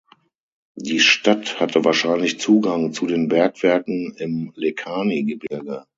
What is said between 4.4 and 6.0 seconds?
Lekani-Gebirge.